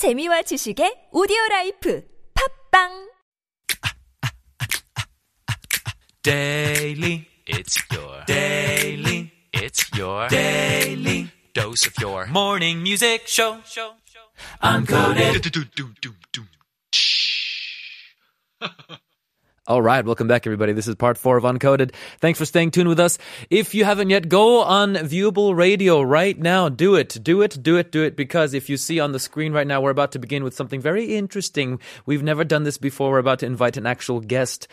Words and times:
재미와 0.00 0.40
지식의 0.48 1.10
오디오 1.12 1.36
라이프 1.50 2.02
팝빵 2.32 3.10
Daily, 6.22 7.28
it's 7.46 7.76
your 7.92 8.24
daily, 8.24 9.30
it's 9.52 9.84
your 9.94 10.26
daily 10.28 11.28
dose 11.52 11.86
of 11.86 11.92
your 12.00 12.26
morning 12.28 12.80
music 12.80 13.28
show. 13.28 13.60
Uncoded. 14.62 15.44
All 19.70 19.80
right, 19.80 20.04
welcome 20.04 20.26
back, 20.26 20.48
everybody. 20.48 20.72
This 20.72 20.88
is 20.88 20.96
part 20.96 21.16
four 21.16 21.36
of 21.36 21.44
Uncoded. 21.44 21.94
Thanks 22.18 22.40
for 22.40 22.44
staying 22.44 22.72
tuned 22.72 22.88
with 22.88 22.98
us. 22.98 23.18
If 23.50 23.72
you 23.72 23.84
haven't 23.84 24.10
yet, 24.10 24.28
go 24.28 24.62
on 24.62 24.94
Viewable 24.94 25.56
Radio 25.56 26.02
right 26.02 26.36
now. 26.36 26.68
Do 26.68 26.96
it, 26.96 27.16
do 27.22 27.40
it, 27.42 27.62
do 27.62 27.76
it, 27.76 27.92
do 27.92 28.02
it. 28.02 28.16
Because 28.16 28.52
if 28.52 28.68
you 28.68 28.76
see 28.76 28.98
on 28.98 29.12
the 29.12 29.20
screen 29.20 29.52
right 29.52 29.68
now, 29.68 29.80
we're 29.80 29.92
about 29.92 30.10
to 30.10 30.18
begin 30.18 30.42
with 30.42 30.56
something 30.56 30.80
very 30.80 31.14
interesting. 31.14 31.78
We've 32.04 32.24
never 32.24 32.42
done 32.42 32.64
this 32.64 32.78
before. 32.78 33.12
We're 33.12 33.18
about 33.18 33.38
to 33.38 33.46
invite 33.46 33.76
an 33.76 33.86
actual 33.86 34.18
guest 34.18 34.66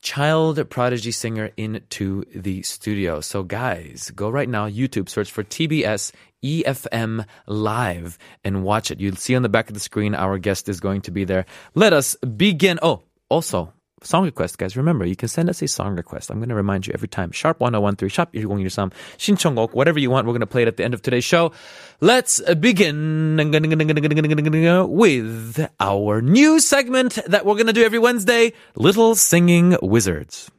child 0.00 0.70
prodigy 0.70 1.12
singer 1.12 1.50
into 1.58 2.24
the 2.34 2.62
studio. 2.62 3.20
So 3.20 3.42
guys, 3.42 4.10
go 4.16 4.30
right 4.30 4.48
now, 4.48 4.66
YouTube, 4.66 5.10
search 5.10 5.30
for 5.30 5.44
TBS 5.44 6.10
EFM 6.42 7.26
Live 7.46 8.16
and 8.44 8.64
watch 8.64 8.90
it. 8.90 8.98
You'll 8.98 9.16
see 9.16 9.36
on 9.36 9.42
the 9.42 9.50
back 9.50 9.68
of 9.68 9.74
the 9.74 9.80
screen 9.80 10.14
our 10.14 10.38
guest 10.38 10.70
is 10.70 10.80
going 10.80 11.02
to 11.02 11.10
be 11.10 11.24
there. 11.24 11.44
Let 11.74 11.92
us 11.92 12.14
begin. 12.16 12.78
Oh, 12.80 13.02
also, 13.28 13.74
song 14.03 14.25
request, 14.25 14.59
guys. 14.59 14.77
Remember, 14.77 15.05
you 15.05 15.15
can 15.15 15.27
send 15.27 15.49
us 15.49 15.61
a 15.61 15.67
song 15.67 15.95
request. 15.95 16.29
I'm 16.29 16.37
going 16.37 16.49
to 16.49 16.55
remind 16.55 16.85
you 16.85 16.93
every 16.93 17.07
time. 17.07 17.31
Sharp 17.31 17.59
1013, 17.59 18.09
sharp 18.09 18.33
1013, 18.33 18.91
신청곡, 19.17 19.73
whatever 19.73 19.99
you 19.99 20.11
want. 20.11 20.27
We're 20.27 20.33
going 20.33 20.41
to 20.41 20.47
play 20.47 20.61
it 20.61 20.67
at 20.67 20.77
the 20.77 20.83
end 20.83 20.93
of 20.93 21.01
today's 21.01 21.23
show. 21.23 21.51
Let's 21.99 22.39
begin 22.55 23.37
with 23.37 25.69
our 25.79 26.21
new 26.21 26.59
segment 26.59 27.19
that 27.25 27.45
we're 27.45 27.55
going 27.55 27.67
to 27.67 27.73
do 27.73 27.83
every 27.83 27.99
Wednesday, 27.99 28.53
Little 28.75 29.15
Singing 29.15 29.77
Wizards. 29.81 30.51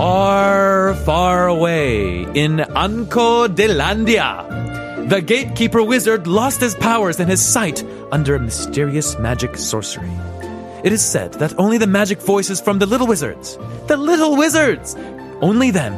Far, 0.00 0.94
far 1.04 1.48
away 1.48 2.22
in 2.32 2.60
Anco 2.60 3.46
de 3.48 3.68
Landia, 3.68 4.48
the 5.10 5.20
gatekeeper 5.20 5.82
wizard 5.82 6.26
lost 6.26 6.62
his 6.62 6.74
powers 6.74 7.20
and 7.20 7.28
his 7.28 7.42
sight 7.42 7.84
under 8.10 8.34
a 8.34 8.40
mysterious 8.40 9.18
magic 9.18 9.58
sorcery. 9.58 10.10
It 10.82 10.94
is 10.94 11.04
said 11.04 11.34
that 11.34 11.52
only 11.58 11.76
the 11.76 11.86
magic 11.86 12.18
voices 12.22 12.62
from 12.62 12.78
the 12.78 12.86
little 12.86 13.06
wizards, 13.06 13.58
the 13.88 13.98
little 13.98 14.38
wizards, 14.38 14.96
only 15.42 15.70
them 15.70 15.92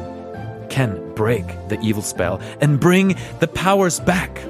can 0.69 1.14
break 1.14 1.47
the 1.69 1.78
evil 1.80 2.03
spell 2.03 2.41
and 2.61 2.80
bring 2.80 3.14
the 3.39 3.47
powers 3.47 4.00
back. 4.00 4.42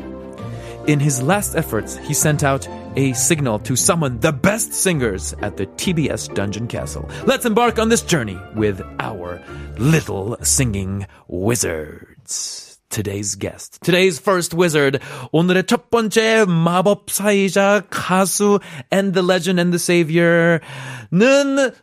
In 0.86 0.98
his 0.98 1.23
last 1.23 1.56
efforts, 1.56 1.98
he 1.98 2.14
sent 2.14 2.42
out 2.42 2.67
a 2.96 3.14
signal 3.14 3.60
to 3.60 3.76
summon 3.76 4.20
the 4.20 4.32
best 4.32 4.73
singers 4.73 5.34
at 5.42 5.58
the 5.58 5.68
TBS 5.78 6.34
Dungeon 6.34 6.68
Castle. 6.68 7.08
Let's 7.26 7.46
embark 7.46 7.80
on 7.80 7.90
this 7.90 8.02
journey 8.02 8.38
with 8.56 8.82
our 9.00 9.42
little 9.78 10.38
singing 10.42 11.06
wizards. 11.28 12.80
Today's 12.90 13.36
guest, 13.36 13.80
today's 13.84 14.18
first 14.18 14.54
wizard, 14.54 15.00
오늘의 15.34 15.68
첫 15.68 15.90
번째 15.92 16.46
마법사이자 16.46 17.84
가수 17.90 18.62
and 18.92 19.14
the 19.14 19.22
legend 19.22 19.60
and 19.60 19.73
the 19.73 19.78
savior는 19.78 20.62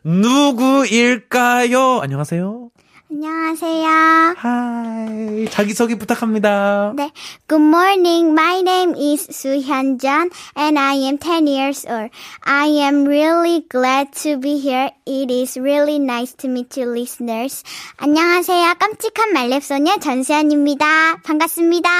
누구일까요? 0.03 2.01
안녕하세요. 2.01 2.71
안녕하세요. 3.12 4.34
하이. 4.36 5.46
자기소개 5.50 5.96
부탁합니다. 5.96 6.92
네. 6.94 7.10
Good 7.48 7.66
morning. 7.66 8.30
My 8.30 8.60
name 8.60 8.94
is 8.94 9.26
Suhyunjan 9.26 10.30
and 10.56 10.78
I 10.78 10.94
am 10.94 11.18
10 11.18 11.48
years 11.48 11.84
old. 11.90 12.10
I 12.46 12.68
am 12.86 13.04
really 13.08 13.66
glad 13.68 14.12
to 14.22 14.38
be 14.38 14.58
here. 14.60 14.90
It 15.06 15.28
is 15.28 15.58
really 15.58 15.98
nice 15.98 16.34
to 16.38 16.48
meet 16.48 16.80
you 16.80 16.88
listeners. 16.88 17.64
안녕하세요. 17.96 18.74
깜찍한 18.78 19.32
말렙소녀 19.32 19.98
전수현입니다. 19.98 21.16
반갑습니다. 21.24 21.90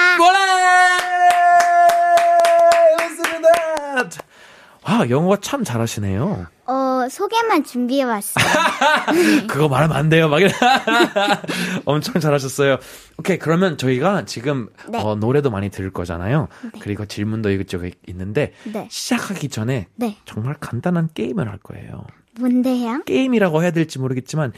Listen 3.00 3.25
to 3.25 3.42
that. 3.42 4.29
와, 4.91 5.09
영어가 5.09 5.37
참 5.41 5.62
잘하시네요. 5.62 6.47
어, 6.67 7.09
소개만 7.09 7.62
준비해 7.62 8.03
왔어요. 8.03 8.45
그거 9.47 9.69
말하면 9.69 9.97
안 9.97 10.09
돼요. 10.09 10.28
막. 10.28 10.41
엄청 11.87 12.21
잘하셨어요. 12.21 12.78
오케이, 13.17 13.39
그러면 13.39 13.78
저희가 13.78 14.25
지금 14.25 14.69
네. 14.89 14.99
어, 14.99 15.15
노래도 15.15 15.49
많이 15.49 15.71
들을 15.71 15.93
거잖아요. 15.93 16.49
그리고 16.81 17.06
질문도 17.06 17.51
이것저것 17.51 17.93
있는데 18.09 18.53
네. 18.65 18.89
시작하기 18.91 19.49
전에 19.49 19.87
네. 19.95 20.17
정말 20.25 20.55
간단한 20.59 21.11
게임을 21.15 21.49
할 21.49 21.59
거예요. 21.59 22.05
뭔데요? 22.41 23.03
게임이라고 23.05 23.62
해야 23.62 23.71
될지 23.71 24.01
모르겠지만 24.01 24.53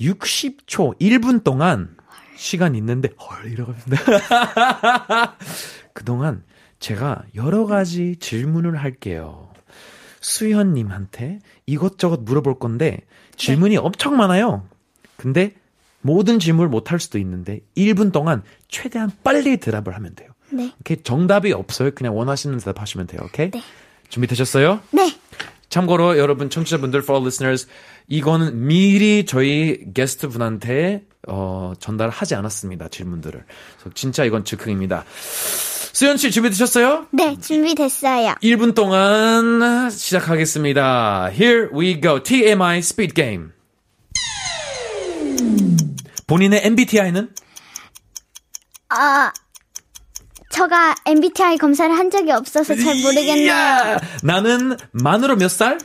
60초, 0.00 0.98
1분 0.98 1.44
동안 1.44 1.96
시간 2.34 2.74
있는데 2.74 3.10
헐 3.20 3.52
이러거든요. 3.52 3.96
그동안 5.94 6.42
제가 6.80 7.22
여러 7.36 7.66
가지 7.66 8.16
질문을 8.16 8.76
할게요. 8.76 9.49
수현님한테 10.20 11.40
이것저것 11.66 12.20
물어볼 12.22 12.58
건데 12.58 13.00
질문이 13.36 13.76
엄청 13.76 14.16
많아요. 14.16 14.66
근데 15.16 15.54
모든 16.02 16.38
질문을 16.38 16.68
못 16.68 16.90
할 16.92 16.98
수도 17.00 17.18
있는데 17.18 17.60
1분 17.76 18.12
동안 18.12 18.42
최대한 18.68 19.10
빨리 19.22 19.56
대답을 19.58 19.94
하면 19.96 20.14
돼요. 20.14 20.30
네. 20.52 20.72
이렇게 20.84 21.02
정답이 21.02 21.52
없어요. 21.52 21.90
그냥 21.92 22.16
원하시는 22.16 22.56
대답 22.58 22.80
하시면 22.80 23.06
돼요. 23.06 23.20
오케이? 23.24 23.50
네. 23.50 23.62
준비되셨어요? 24.08 24.80
네. 24.92 25.14
참고로 25.68 26.18
여러분 26.18 26.50
청취자분들, 26.50 27.00
for 27.00 27.22
listeners, 27.22 27.68
이거는 28.08 28.66
미리 28.66 29.24
저희 29.24 29.84
게스트 29.94 30.28
분한테 30.28 31.04
어, 31.28 31.74
전달하지 31.78 32.34
않았습니다. 32.34 32.88
질문들을. 32.88 33.44
진짜 33.94 34.24
이건 34.24 34.44
즉흥입니다. 34.44 35.04
수현 35.92 36.16
씨 36.16 36.30
준비되셨어요? 36.30 37.06
네, 37.10 37.36
준비됐어요. 37.40 38.34
1분 38.42 38.74
동안 38.74 39.90
시작하겠습니다. 39.90 41.30
Here 41.32 41.68
we 41.74 42.00
go. 42.00 42.22
TMI 42.22 42.78
Speed 42.78 43.14
Game. 43.14 43.48
본인의 46.26 46.60
MBTI는? 46.64 47.30
아, 48.90 49.32
저가 50.50 50.94
MBTI 51.06 51.58
검사를 51.58 51.96
한 51.96 52.10
적이 52.10 52.32
없어서 52.32 52.74
잘 52.74 52.96
모르겠네요. 53.00 53.44
이야! 53.46 53.98
나는 54.22 54.76
만으로 54.92 55.36
몇 55.36 55.48
살? 55.50 55.78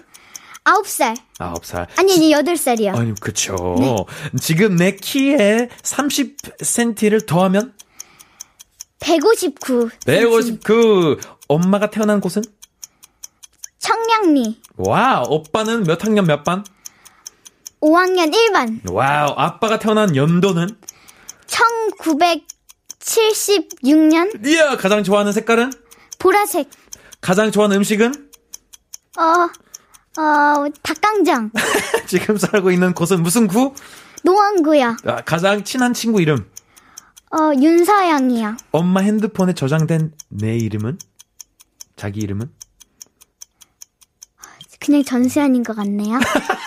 아홉 0.64 0.88
살. 0.88 1.16
아홉 1.40 1.66
살. 1.66 1.88
아니, 1.98 2.14
아니, 2.14 2.32
여덟 2.32 2.58
살이요. 2.58 2.94
아니, 2.94 3.14
그쵸. 3.20 4.06
지금 4.40 4.76
내 4.76 4.96
키에 4.96 5.70
30cm를 5.84 7.26
더하면? 7.28 7.74
159. 9.00 9.90
159. 10.06 11.18
엄마가 11.48 11.90
태어난 11.90 12.20
곳은? 12.22 12.44
청량리. 13.80 14.60
와우. 14.78 15.26
오빠는 15.30 15.84
몇 15.84 16.04
학년 16.04 16.26
몇 16.26 16.44
반? 16.44 16.64
5학년 17.82 18.34
1반. 18.34 18.80
와우. 18.92 19.34
아빠가 19.38 19.78
태어난 19.80 20.16
연도는? 20.16 20.68
1976년. 23.00 24.46
이야. 24.48 24.78
가장 24.78 25.04
좋아하는 25.04 25.32
색깔은? 25.34 25.72
보라색. 26.20 26.70
가장 27.22 27.52
좋아하는 27.52 27.78
음식은? 27.78 28.30
어, 29.18 29.50
어, 30.22 30.66
닭강정. 30.82 31.52
지금 32.08 32.38
살고 32.38 32.72
있는 32.72 32.94
곳은 32.94 33.22
무슨 33.24 33.48
구? 33.48 33.74
노원구요. 34.24 34.98
아, 35.06 35.22
가장 35.24 35.64
친한 35.64 35.94
친구 35.94 36.22
이름. 36.22 36.50
어, 37.38 37.52
윤서영이요. 37.62 38.56
엄마 38.72 39.02
핸드폰에 39.02 39.54
저장된 39.54 40.14
내 40.30 40.56
이름은? 40.58 40.98
자기 41.96 42.22
이름은? 42.22 42.50
그냥 44.80 45.04
전수현인 45.04 45.64
것 45.64 45.76
같네요. 45.76 46.20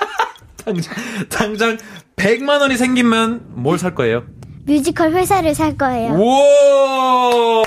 당장, 0.64 0.94
당장 1.30 1.78
100만 2.16 2.60
원이 2.60 2.76
생기면 2.76 3.46
뭘 3.62 3.78
살 3.78 3.94
거예요? 3.94 4.24
뮤지컬 4.64 5.12
회사를 5.12 5.54
살 5.54 5.76
거예요. 5.78 6.12
우와! 6.14 7.62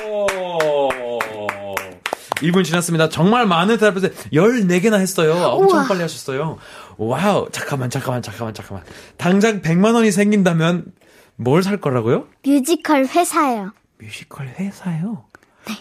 1분 2.41 2.63
지났습니다. 2.63 3.07
정말 3.09 3.45
많이 3.45 3.75
했어요. 3.75 3.93
14개나 4.33 4.99
했어요. 4.99 5.33
엄청 5.33 5.79
우와. 5.79 5.87
빨리 5.87 6.01
하셨어요. 6.01 6.57
와우. 6.97 7.49
잠깐만, 7.51 7.89
잠깐만, 7.91 8.21
잠깐만, 8.23 8.53
잠깐만. 8.53 8.83
당장 9.17 9.61
100만 9.61 9.93
원이 9.93 10.11
생긴다면 10.11 10.85
뭘 11.35 11.63
살 11.63 11.77
거라고요? 11.77 12.27
뮤지컬 12.45 13.05
회사요. 13.05 13.71
뮤지컬 13.99 14.47
회사요? 14.47 15.25
네. 15.67 15.73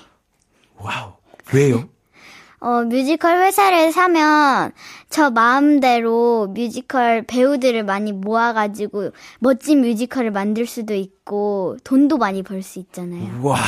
와우. 0.78 1.12
왜요? 1.52 1.88
어, 2.60 2.82
뮤지컬 2.82 3.38
회사를 3.38 3.90
사면 3.92 4.72
저 5.08 5.30
마음대로 5.30 6.46
뮤지컬 6.48 7.22
배우들을 7.22 7.84
많이 7.84 8.12
모아가지고 8.12 9.12
멋진 9.38 9.80
뮤지컬을 9.80 10.30
만들 10.30 10.66
수도 10.66 10.94
있고 10.94 11.78
돈도 11.84 12.18
많이 12.18 12.42
벌 12.42 12.62
수 12.62 12.78
있잖아요. 12.78 13.40
와. 13.42 13.58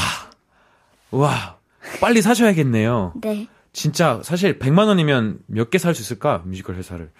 와. 1.10 1.58
빨리 2.00 2.20
사셔야겠네요. 2.22 3.14
네. 3.22 3.48
진짜 3.72 4.20
사실 4.22 4.58
100만 4.58 4.86
원이면 4.88 5.40
몇 5.46 5.70
개 5.70 5.78
살 5.78 5.94
수 5.94 6.02
있을까? 6.02 6.42
뮤지컬 6.44 6.76
회사를. 6.76 7.10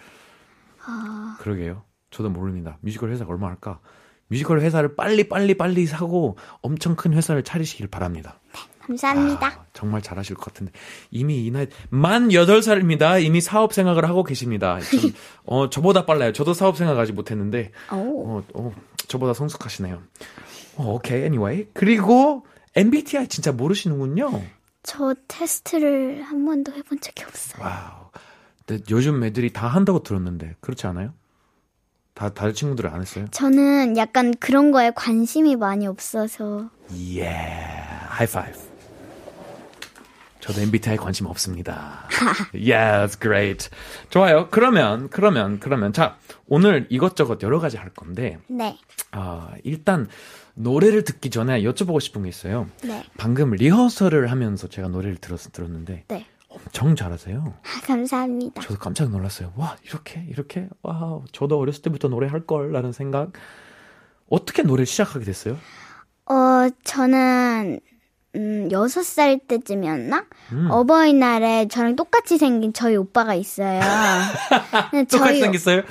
그러게요. 1.38 1.82
저도 2.10 2.28
모릅니다. 2.28 2.76
뮤지컬 2.82 3.10
회사가 3.10 3.32
얼마 3.32 3.48
할까? 3.48 3.78
뮤지컬 4.32 4.60
회사를 4.62 4.96
빨리 4.96 5.28
빨리 5.28 5.54
빨리 5.54 5.84
사고 5.84 6.38
엄청 6.62 6.96
큰 6.96 7.12
회사를 7.12 7.42
차리시길 7.42 7.88
바랍니다. 7.88 8.40
감사합니다. 8.80 9.46
아, 9.46 9.66
정말 9.74 10.00
잘하실 10.00 10.36
것 10.36 10.46
같은데 10.46 10.72
이미 11.10 11.44
이 11.44 11.50
나이 11.50 11.66
만 11.90 12.30
8살입니다. 12.30 13.22
이미 13.22 13.42
사업 13.42 13.74
생각을 13.74 14.08
하고 14.08 14.24
계십니다. 14.24 14.80
좀, 14.80 15.12
어 15.44 15.68
저보다 15.68 16.06
빨라요. 16.06 16.32
저도 16.32 16.54
사업 16.54 16.78
생각 16.78 16.98
아직 16.98 17.12
못 17.12 17.30
했는데 17.30 17.72
오. 17.92 18.38
어, 18.38 18.42
어 18.54 18.72
저보다 19.06 19.34
성숙하시네요. 19.34 20.02
어, 20.76 20.94
오케이. 20.94 21.20
anyway. 21.20 21.66
그리고 21.74 22.46
MBTI 22.74 23.28
진짜 23.28 23.52
모르시는군요. 23.52 24.42
저 24.82 25.14
테스트를 25.28 26.22
한 26.22 26.44
번도 26.46 26.72
해본 26.72 27.00
적이 27.00 27.24
없어요. 27.24 27.62
와우. 27.62 28.10
근데 28.66 28.82
요즘 28.90 29.22
애들이 29.22 29.52
다 29.52 29.68
한다고 29.68 30.02
들었는데 30.02 30.56
그렇지 30.60 30.86
않아요? 30.86 31.12
다 32.14 32.28
다른 32.28 32.52
친구들 32.52 32.86
안 32.88 33.00
했어요? 33.00 33.26
저는 33.30 33.96
약간 33.96 34.34
그런 34.38 34.70
거에 34.70 34.90
관심이 34.94 35.56
많이 35.56 35.86
없어서 35.86 36.68
예. 37.14 37.28
하이파이브. 38.08 38.72
저도 40.40 40.60
MBTI 40.60 40.96
관심 40.96 41.26
없습니다. 41.26 42.08
yes, 42.52 43.18
great. 43.20 43.70
좋아요. 44.10 44.48
그러면 44.50 45.08
그러면 45.08 45.60
그러면 45.60 45.92
자, 45.92 46.18
오늘 46.48 46.86
이것저것 46.90 47.40
여러 47.42 47.60
가지 47.60 47.76
할 47.76 47.90
건데 47.90 48.38
네, 48.48 48.76
아, 49.12 49.52
일단 49.62 50.08
노래를 50.54 51.04
듣기 51.04 51.30
전에 51.30 51.62
여쭤보고 51.62 52.00
싶은 52.00 52.24
게 52.24 52.28
있어요. 52.28 52.68
네, 52.82 53.04
방금 53.16 53.52
리허설을 53.52 54.32
하면서 54.32 54.66
제가 54.66 54.88
노래를 54.88 55.16
들었, 55.18 55.52
들었는데 55.52 56.04
네. 56.08 56.26
엄청 56.52 56.94
잘하세요. 56.96 57.54
아, 57.62 57.86
감사합니다. 57.86 58.60
저도 58.62 58.78
깜짝 58.78 59.10
놀랐어요. 59.10 59.52
와, 59.56 59.76
이렇게, 59.84 60.24
이렇게, 60.28 60.68
와, 60.82 61.20
저도 61.32 61.58
어렸을 61.58 61.82
때부터 61.82 62.08
노래할 62.08 62.46
걸, 62.46 62.72
라는 62.72 62.92
생각. 62.92 63.32
어떻게 64.28 64.62
노래를 64.62 64.86
시작하게 64.86 65.24
됐어요? 65.24 65.58
어, 66.26 66.68
저는 66.84 67.80
음, 68.34 68.68
6살 68.70 69.46
때쯤이었나? 69.46 70.24
음. 70.52 70.68
어버이날에 70.70 71.68
저랑 71.68 71.96
똑같이 71.96 72.38
생긴 72.38 72.72
저희 72.72 72.96
오빠가 72.96 73.34
있어요. 73.34 73.80
똑같이 74.90 75.18
저희 75.18 75.40
생겼어요? 75.40 75.82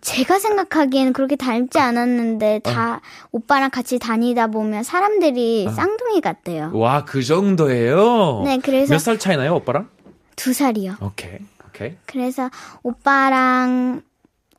제가 0.00 0.38
생각하기에는 0.38 1.12
그렇게 1.12 1.36
닮지 1.36 1.78
않았는데 1.78 2.60
다 2.60 3.00
오빠랑 3.32 3.70
같이 3.70 3.98
다니다 3.98 4.46
보면 4.48 4.82
사람들이 4.82 5.68
쌍둥이 5.70 6.20
같대요. 6.20 6.70
와, 6.74 7.04
그 7.04 7.22
정도예요? 7.22 8.42
네, 8.44 8.58
그래서 8.62 8.92
몇 8.94 8.98
살 9.00 9.18
차이 9.18 9.36
나요, 9.36 9.54
오빠랑? 9.56 9.88
두 10.36 10.52
살이요. 10.52 10.96
오케이, 11.00 11.38
오케이. 11.68 11.96
그래서 12.06 12.50
오빠랑 12.82 14.02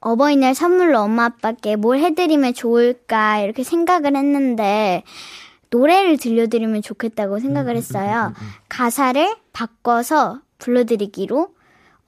어버이날 0.01 0.55
선물로 0.55 0.99
엄마 0.99 1.25
아빠께 1.25 1.75
뭘 1.75 1.99
해드리면 1.99 2.53
좋을까 2.53 3.39
이렇게 3.39 3.63
생각을 3.63 4.15
했는데 4.15 5.03
노래를 5.71 6.17
들려드리면 6.17 6.81
좋겠다고 6.81 7.39
생각을 7.39 7.75
했어요. 7.75 8.33
가사를 8.69 9.35
바꿔서 9.53 10.39
불러드리기로 10.57 11.49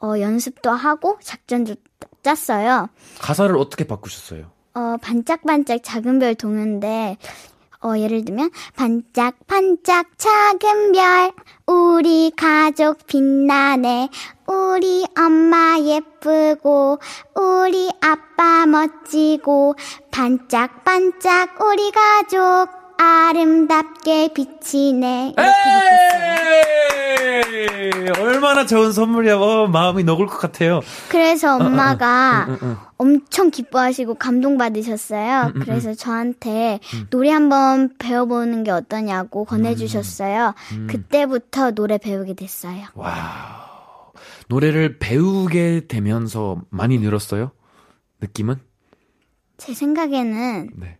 어, 0.02 0.20
연습도 0.20 0.72
하고 0.72 1.18
작전도 1.22 1.76
짰어요. 2.24 2.90
가사를 3.20 3.56
어떻게 3.58 3.84
바꾸셨어요? 3.86 4.52
어, 4.74 4.96
반짝반짝 5.02 5.80
작은 5.84 6.20
별 6.20 6.36
동요인데, 6.36 7.18
어, 7.84 7.98
예를 7.98 8.24
들면, 8.24 8.52
반짝반짝 8.76 10.18
작은 10.18 10.92
별, 10.94 11.32
우리 11.66 12.32
가족 12.36 13.06
빛나네, 13.08 14.10
우리 14.48 15.06
엄마 15.18 15.78
예쁘고, 15.80 17.00
우리 17.36 17.90
아빠 18.02 18.66
멋지고, 18.66 19.76
반짝반짝 20.12 21.60
우리 21.62 21.92
가족, 21.92 22.81
아름답게 23.02 24.32
비치네. 24.34 25.34
얼마나 28.20 28.66
좋은 28.68 28.92
선물이야. 28.92 29.38
어, 29.38 29.68
마음이 29.68 30.04
녹을 30.04 30.28
것 30.28 30.38
같아요. 30.38 30.82
그래서 31.10 31.56
엄마가 31.56 32.46
응, 32.50 32.58
응. 32.62 32.78
엄청 32.98 33.50
기뻐하시고 33.50 34.16
감동받으셨어요. 34.16 35.54
그래서 35.62 35.96
저한테 35.96 36.80
노래 37.10 37.32
한번 37.32 37.90
배워보는 37.98 38.64
게 38.64 38.70
어떠냐고 38.72 39.46
권해주셨어요. 39.46 40.54
그때부터 40.88 41.72
노래 41.72 41.98
배우게 41.98 42.36
됐어요. 42.36 42.86
와우. 42.94 44.12
노래를 44.48 45.00
배우게 45.00 45.88
되면서 45.88 46.62
많이 46.70 47.00
늘었어요? 47.00 47.52
느낌은? 48.20 48.58
제 49.58 49.74
생각에는 49.74 50.70
네. 50.76 50.98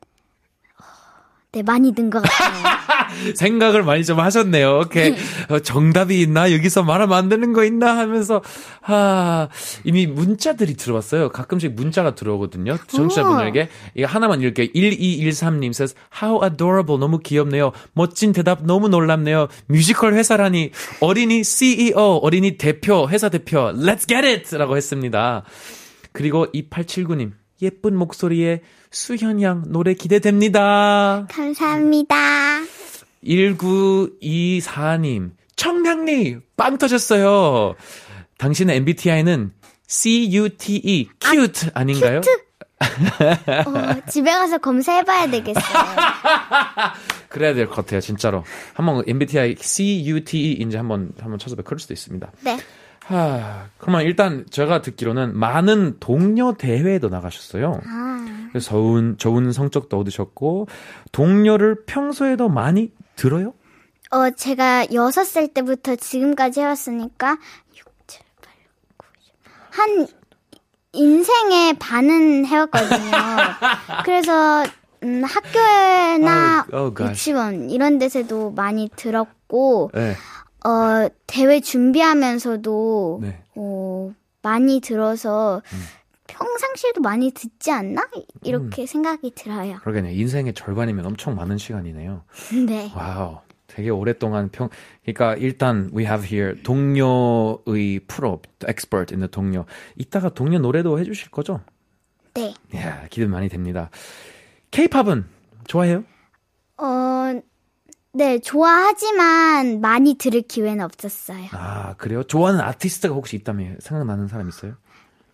네 1.54 1.64
많이 1.64 1.92
는 1.92 2.10
것 2.10 2.22
같아요. 2.24 2.80
생각을 3.36 3.84
많이 3.84 4.06
좀 4.06 4.22
하셨네요. 4.22 4.84
오케이. 4.86 5.14
어, 5.50 5.60
정답이 5.60 6.22
있나? 6.22 6.54
여기서 6.54 6.84
말하면 6.84 7.18
안 7.18 7.28
되는 7.28 7.52
거 7.52 7.66
있나? 7.66 7.98
하면서, 7.98 8.42
아, 8.84 9.50
이미 9.84 10.08
문자들이 10.08 10.76
들어왔어요. 10.78 11.28
가끔씩 11.30 11.74
문자가 11.74 12.16
들어오거든요. 12.16 12.78
정치자분들에게. 12.88 13.68
이거 13.96 14.08
하나만 14.08 14.40
읽을게요. 14.40 14.68
1213님 14.74 15.72
says, 15.72 15.94
how 16.24 16.42
adorable. 16.42 16.98
너무 16.98 17.20
귀엽네요. 17.20 17.74
멋진 17.92 18.32
대답 18.32 18.64
너무 18.64 18.88
놀랍네요. 18.88 19.50
뮤지컬 19.68 20.14
회사라니. 20.14 20.72
어린이 21.02 21.44
CEO, 21.44 22.20
어린이 22.24 22.58
대표, 22.58 23.10
회사 23.10 23.28
대표. 23.28 23.74
Let's 23.74 24.08
get 24.08 24.26
it! 24.26 24.56
라고 24.56 24.78
했습니다. 24.78 25.44
그리고 26.14 26.48
2879님. 26.54 27.41
예쁜 27.62 27.96
목소리에 27.96 28.62
수현 28.92 29.42
양 29.42 29.64
노래 29.68 29.94
기대됩니다. 29.94 31.28
감사합니다. 31.30 32.16
1924님, 33.24 35.32
청량리, 35.56 36.38
빵 36.58 36.78
터졌어요. 36.78 37.76
당신의 38.38 38.78
MBTI는 38.78 39.52
CUTE, 39.88 41.10
cute 41.20 41.70
아 41.74 41.84
닌가요? 41.84 42.22
어, 43.68 44.02
집에 44.10 44.32
가서 44.32 44.58
검사해봐야 44.58 45.30
되겠어요. 45.30 45.62
그래야 47.30 47.54
될 47.54 47.68
것 47.68 47.76
같아요, 47.76 48.02
진짜로. 48.02 48.44
한번 48.74 49.04
MBTI 49.08 49.56
CUTE인지 49.60 50.78
한번, 50.78 51.12
한번 51.20 51.38
찾아봐. 51.38 51.62
그럴 51.62 51.80
수도 51.80 51.94
있습니다. 51.94 52.32
네. 52.42 52.58
하, 53.06 53.66
그러면 53.78 54.04
일단 54.04 54.46
제가 54.50 54.82
듣기로는 54.82 55.38
많은 55.38 55.98
동료 56.00 56.54
대회에도 56.54 57.10
나가셨어요. 57.10 57.82
아, 57.86 58.48
그래서 58.50 58.70
좋은, 58.72 59.18
좋은 59.18 59.52
성적도 59.52 60.00
얻으셨고, 60.00 60.68
동료를 61.12 61.84
평소에도 61.86 62.48
많이 62.50 62.92
들어요? 63.16 63.54
어, 64.12 64.30
제가 64.30 64.86
6살 64.88 65.54
때부터 65.54 65.96
지금까지 65.96 66.60
해왔으니까, 66.62 67.38
6, 67.76 67.86
7, 68.08 68.22
8, 68.42 68.54
9, 68.98 69.08
10. 69.20 69.34
한, 69.72 70.08
인생의 70.94 71.80
반은 71.80 72.46
해왔거든요. 72.46 73.00
그래서, 74.06 74.64
음, 75.04 75.24
학교나 75.24 76.68
oh 76.74 76.94
gosh. 76.94 77.12
유치원, 77.32 77.70
이런 77.70 77.98
데서도 77.98 78.52
많이 78.52 78.90
들었고, 78.96 79.92
네. 79.94 80.16
어, 80.66 81.08
대회 81.28 81.60
준비하면서도, 81.60 83.20
네. 83.22 83.44
어, 83.56 84.14
많이 84.42 84.80
들어서, 84.80 85.62
음. 85.74 85.80
평상시에도 86.28 87.02
많이 87.02 87.32
듣지 87.32 87.72
않나? 87.72 88.08
이렇게 88.44 88.86
생각이 88.86 89.32
들어요. 89.36 89.78
그러겠네요. 89.82 90.14
인생의 90.18 90.54
절반이면 90.54 91.06
엄청 91.06 91.36
많은 91.36 91.58
시간이네요. 91.58 92.24
네. 92.68 92.92
와우. 92.96 93.40
되게 93.68 93.90
오랫동안 93.90 94.50
평, 94.50 94.68
그러니까 95.04 95.36
일단 95.36 95.90
we 95.96 96.04
have 96.04 96.28
here 96.28 96.62
동요의 96.62 98.02
프로, 98.06 98.42
expert 98.68 99.14
in 99.14 99.20
the 99.22 99.30
동요. 99.30 99.66
이따가 99.96 100.30
동요 100.30 100.60
노래도 100.60 101.00
해 101.00 101.06
주실 101.06 101.32
거죠? 101.32 101.62
네. 102.34 102.54
야 102.76 103.06
기대 103.10 103.28
많이 103.28 103.48
됩니다. 103.48 103.90
K-팝은 104.72 105.26
좋아해요? 105.68 106.04
어, 106.78 107.42
네, 108.14 108.40
좋아하지만 108.40 109.80
많이 109.80 110.16
들을 110.16 110.42
기회는 110.42 110.84
없었어요. 110.84 111.46
아 111.54 111.94
그래요? 111.98 112.24
좋아하는 112.24 112.60
아티스트가 112.60 113.16
혹시 113.16 113.38
있다면 113.38 113.78
생각나는 113.80 114.28
사람 114.28 114.50
있어요? 114.50 114.74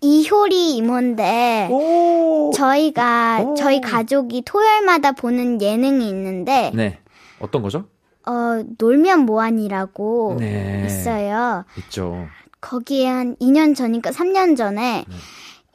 이효리 0.02 0.76
이모인데, 0.76 1.70
오. 1.72 2.52
저희가, 2.54 3.42
오. 3.42 3.56
저희 3.56 3.82
가족이 3.82 4.44
토요일마다 4.46 5.14
보는 5.14 5.60
예능이 5.60 6.08
있는데, 6.08 6.72
네. 6.76 7.00
어떤 7.40 7.64
거죠? 7.64 7.86
어, 8.28 8.62
놀면 8.78 9.22
뭐하니라고 9.22 10.38
네. 10.40 10.84
있어요. 10.86 11.66
있죠. 11.80 12.28
거기에 12.62 13.08
한 13.08 13.36
2년 13.38 13.76
전인가 13.76 14.12
3년 14.12 14.56
전에 14.56 15.04
네. 15.08 15.16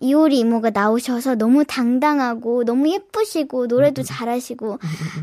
이효리 0.02 0.38
이모가 0.40 0.70
나오셔서 0.70 1.36
너무 1.36 1.64
당당하고 1.64 2.64
너무 2.64 2.90
예쁘시고 2.92 3.62
음, 3.62 3.68
노래도 3.68 4.02
잘하시고 4.02 4.78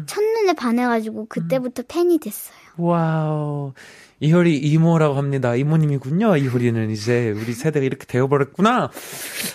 첫눈에 0.06 0.54
반해가지고 0.54 1.26
그때부터 1.28 1.84
팬이 1.88 2.18
됐어요. 2.20 2.56
wow. 2.78 3.74
이효리 4.22 4.58
이모라고 4.58 5.16
합니다. 5.16 5.56
이모님이군요. 5.56 6.38
이효리는 6.38 6.90
이제 6.92 7.32
우리 7.32 7.54
세대가 7.54 7.86
이렇게 7.86 8.06
되어버렸구나. 8.06 8.90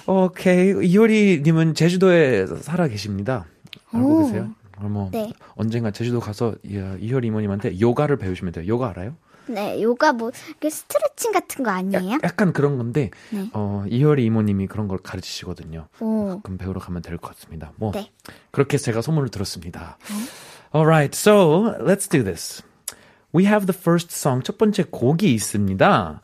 오케이. 0.06 0.86
이효리님은 0.88 1.74
제주도에 1.74 2.46
살아 2.60 2.88
계십니다. 2.88 3.46
알고 3.92 4.06
오. 4.20 4.26
계세요? 4.26 4.50
뭐 4.80 5.08
네. 5.12 5.32
언젠가 5.54 5.90
제주도 5.90 6.20
가서 6.20 6.54
이- 6.64 6.82
이효리 7.00 7.28
이모님한테 7.28 7.80
요가를 7.80 8.16
배우시면 8.16 8.52
돼요. 8.52 8.66
요가 8.66 8.90
알아요? 8.90 9.16
네, 9.46 9.82
요가 9.82 10.12
뭐 10.12 10.30
이렇게 10.48 10.70
스트레칭 10.70 11.32
같은 11.32 11.64
거 11.64 11.70
아니에요? 11.70 12.18
약간 12.22 12.52
그런 12.52 12.76
건데 12.78 13.10
네. 13.30 13.48
어, 13.52 13.84
이효리 13.88 14.24
이모님이 14.24 14.66
그런 14.66 14.88
걸 14.88 14.98
가르치시거든요. 14.98 15.88
오. 16.00 16.40
그럼 16.42 16.58
배우러 16.58 16.80
가면 16.80 17.02
될 17.02 17.18
것 17.18 17.34
같습니다. 17.34 17.72
뭐 17.76 17.92
네. 17.92 18.10
그렇게 18.50 18.78
제가 18.78 19.02
소문을 19.02 19.28
들었습니다. 19.30 19.98
Alright, 20.74 21.16
so 21.16 21.74
let's 21.80 22.08
do 22.10 22.24
this. 22.24 22.62
We 23.34 23.44
have 23.46 23.66
the 23.66 23.76
first 23.78 24.12
song. 24.12 24.42
첫 24.44 24.58
번째 24.58 24.84
곡이 24.90 25.32
있습니다. 25.34 26.20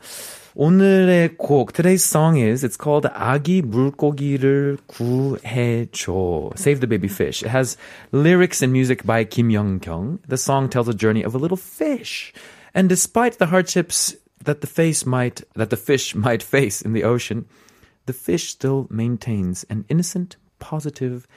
오늘의 0.53 1.37
곡, 1.37 1.71
today's 1.71 2.03
song 2.03 2.37
is, 2.37 2.65
it's 2.65 2.77
called 2.81 3.07
아기 3.13 3.61
물고기를 3.61 4.77
구해줘. 4.87 6.51
Save 6.57 6.79
the 6.81 6.89
baby 6.89 7.07
fish. 7.07 7.41
It 7.45 7.49
has 7.49 7.77
lyrics 8.11 8.61
and 8.63 8.71
music 8.73 9.05
by 9.05 9.23
Kim 9.23 9.49
Young-kyung. 9.49 10.19
The 10.27 10.37
song 10.37 10.69
tells 10.69 10.87
the 10.87 10.97
journey 10.97 11.23
of 11.23 11.35
a 11.35 11.39
little 11.39 11.55
fish. 11.57 12.33
And 12.73 12.87
despite 12.89 13.37
the 13.37 13.47
hardships 13.47 14.15
that 14.43 14.61
the 14.61 14.67
face 14.67 15.05
might, 15.05 15.43
that 15.55 15.69
the 15.69 15.77
fish 15.77 16.15
might 16.15 16.41
face 16.41 16.81
in 16.81 16.93
the 16.93 17.03
ocean, 17.03 17.45
the 18.05 18.13
fish 18.13 18.49
still 18.49 18.87
maintains 18.89 19.65
an 19.69 19.85
innocent, 19.89 20.37
positive 20.59 21.27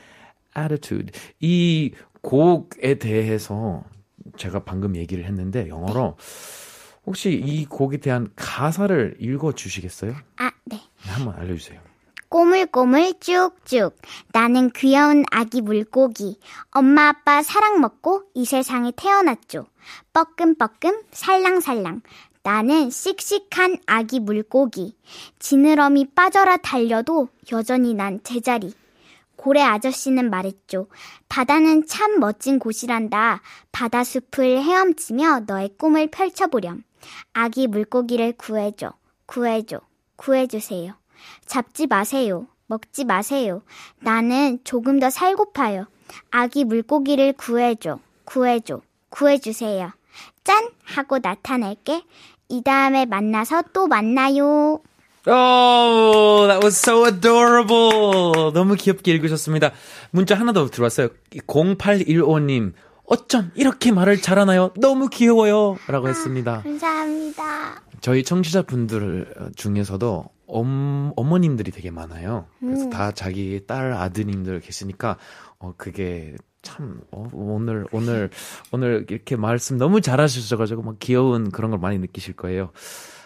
attitude. 0.56 1.12
이 1.40 1.92
곡에 2.22 2.98
대해서 2.98 3.84
제가 4.36 4.64
방금 4.64 4.96
얘기를 4.96 5.24
했는데 5.24 5.68
영어로 5.68 6.16
혹시 7.06 7.32
이 7.32 7.66
곡에 7.66 7.98
대한 7.98 8.30
가사를 8.36 9.16
읽어 9.20 9.52
주시겠어요? 9.52 10.14
아, 10.36 10.50
네. 10.64 10.80
한번 10.98 11.34
알려 11.36 11.54
주세요. 11.54 11.80
꼬물꼬물 12.28 13.14
쭉쭉. 13.21 13.97
나는 14.33 14.71
귀여운 14.71 15.25
아기 15.31 15.61
물고기. 15.61 16.38
엄마 16.71 17.09
아빠 17.09 17.43
사랑 17.43 17.81
먹고 17.81 18.25
이 18.35 18.45
세상에 18.45 18.93
태어났죠. 18.97 19.66
뻐끔뻐끔 20.12 21.02
살랑살랑. 21.11 22.02
나는 22.43 22.90
씩씩한 22.90 23.78
아기 23.87 24.21
물고기. 24.21 24.97
지느러미 25.38 26.11
빠져라 26.14 26.57
달려도 26.59 27.28
여전히 27.52 27.95
난 27.95 28.21
제자리. 28.23 28.75
고래 29.37 29.62
아저씨는 29.62 30.31
말했죠. 30.31 30.88
바다는 31.28 31.87
참 31.87 32.19
멋진 32.19 32.59
곳이란다. 32.59 33.43
바다 33.73 34.04
숲을 34.04 34.62
헤엄치며 34.62 35.40
너의 35.47 35.71
꿈을 35.78 36.09
펼쳐보렴. 36.11 36.83
아기 37.33 37.66
물고기를 37.66 38.35
구해줘. 38.37 38.93
구해줘. 39.26 39.81
구해주세요. 40.16 40.95
잡지 41.47 41.87
마세요. 41.87 42.47
먹지 42.66 43.04
마세요. 43.04 43.62
나는 44.00 44.59
조금 44.64 44.99
더 44.99 45.11
살고파요. 45.11 45.87
아기 46.30 46.64
물고기를 46.64 47.35
구해줘. 47.35 47.99
구해줘. 48.25 48.80
구해주세요. 49.11 49.90
짠! 50.44 50.68
하고 50.85 51.18
나타낼게. 51.23 52.02
이 52.49 52.62
다음에 52.62 53.06
만나서 53.06 53.62
또 53.73 53.87
만나요. 53.87 54.80
Oh, 55.26 56.47
that 56.47 56.62
was 56.62 56.78
so 56.78 57.06
adorable. 57.06 58.52
너무 58.52 58.75
귀엽게 58.76 59.12
읽으셨습니다. 59.12 59.73
문자 60.11 60.35
하나 60.35 60.52
더 60.52 60.66
들어왔어요. 60.66 61.09
0815님. 61.47 62.73
어쩜 63.06 63.50
이렇게 63.54 63.92
말을 63.92 64.21
잘하나요? 64.21 64.71
너무 64.78 65.09
귀여워요. 65.09 65.76
라고 65.87 66.09
했습니다. 66.09 66.62
감사합니다. 66.62 67.83
저희 68.00 68.23
청취자분들 68.23 69.52
중에서도 69.56 70.25
엄, 70.54 71.12
어머님들이 71.16 71.70
되게 71.73 71.90
많아요. 71.90 72.46
그래서 72.61 72.88
다 72.88 73.11
자기 73.12 73.61
딸 73.66 73.92
아드님들 73.92 74.61
계시니까 74.61 75.18
어 75.58 75.75
그게 75.76 76.37
참 76.62 77.00
어, 77.11 77.28
오늘 77.32 77.87
오늘 77.92 78.30
오늘 78.70 79.06
이렇게 79.08 79.37
말씀 79.37 79.76
너무 79.76 80.00
잘하셔가지고 80.00 80.82
막 80.82 80.96
귀여운 81.00 81.50
그런 81.50 81.70
걸 81.70 81.80
많이 81.80 81.99
느끼실 81.99 82.34
거예요. 82.34 82.70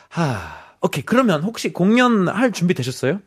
하, 0.09 0.39
오케이 0.81 1.05
그러면 1.05 1.43
혹시 1.43 1.73
공연 1.73 2.29
할 2.29 2.51
준비 2.51 2.73
되셨어요? 2.75 3.21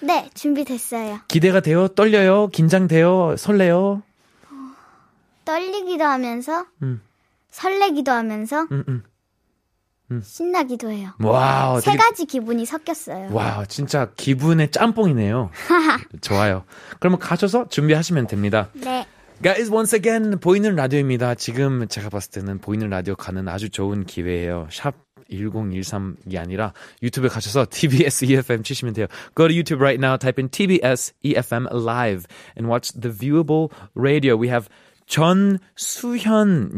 네, 0.00 0.28
준비됐어요. 0.34 1.20
기대가 1.28 1.60
돼요? 1.60 1.88
떨려요? 1.88 2.48
긴장돼요? 2.48 3.36
설레요? 3.38 4.02
떨리기도 5.44 6.04
하면서, 6.04 6.66
음. 6.82 7.00
설레기도 7.50 8.10
하면서, 8.10 8.66
음, 8.72 9.02
음. 10.10 10.20
신나기도 10.22 10.90
해요. 10.90 11.10
wow, 11.18 11.80
세 11.80 11.92
되게 11.92 12.02
가지 12.02 12.26
기분이 12.26 12.66
섞였어요. 12.66 13.32
와, 13.32 13.64
진짜 13.66 14.10
기분의 14.16 14.70
짬뽕이네요. 14.70 15.50
좋아요. 16.20 16.64
그러면 17.00 17.18
가셔서 17.18 17.68
준비하시면 17.68 18.26
됩니다. 18.26 18.68
네. 18.74 19.06
Guys, 19.42 19.70
once 19.70 19.96
again, 19.96 20.38
보이는 20.38 20.74
라디오입니다. 20.76 21.34
지금 21.34 21.88
제가 21.88 22.08
봤을 22.08 22.30
때는 22.30 22.58
보이는 22.58 22.88
라디오 22.88 23.16
가는 23.16 23.48
아주 23.48 23.68
좋은 23.68 24.04
기회예요. 24.04 24.68
샵 24.70 24.94
1013이 25.30 26.36
아니라 26.38 26.72
유튜브에 27.02 27.28
가셔서 27.28 27.66
TBS 27.68 28.26
EFM 28.26 28.62
치시면 28.62 28.94
돼요. 28.94 29.06
Go 29.34 29.48
to 29.48 29.54
YouTube 29.54 29.82
right 29.82 29.98
now, 29.98 30.16
type 30.16 30.38
in 30.40 30.48
TBS 30.48 31.12
EFM 31.22 31.66
Live 31.72 32.26
and 32.56 32.68
watch 32.70 32.92
the 32.92 33.10
viewable 33.10 33.70
radio. 33.94 34.36
We 34.36 34.48
have 34.48 34.68
전수현님 35.06 36.68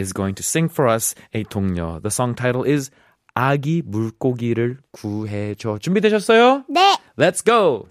is 0.00 0.12
going 0.12 0.34
to 0.34 0.42
sing 0.42 0.68
for 0.68 0.88
us 0.88 1.14
a 1.34 1.44
동요. 1.44 2.00
The 2.00 2.10
song 2.10 2.34
title 2.34 2.64
is 2.64 2.90
아기 3.34 3.82
물고기를 3.84 4.78
구해줘. 4.92 5.78
준비되셨어요? 5.78 6.64
네. 6.68 6.96
Let's 7.18 7.44
go! 7.44 7.86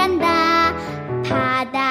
멋진 0.00 0.18
곳이란다. 0.18 0.74
바다 1.28 1.89